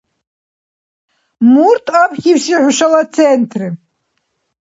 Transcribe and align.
Мурт 1.51 1.85
абхьибси 2.01 2.55
хӀушала 2.61 3.01
Центр? 3.15 3.61